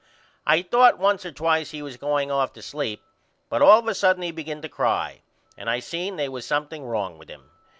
[0.47, 3.03] I thought once or twice he was going off to sleep
[3.49, 5.21] but all of a sudden he begin to cry
[5.55, 7.51] and I seen they was something wrong with him.